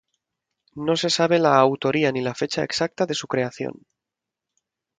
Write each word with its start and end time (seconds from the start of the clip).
No 0.85 0.95
se 0.97 1.11
sabe 1.11 1.37
la 1.37 1.57
autoría 1.57 2.11
ni 2.11 2.21
la 2.21 2.33
fecha 2.33 2.63
exacta 2.63 3.05
de 3.05 3.13
su 3.13 3.27
creación. 3.27 3.83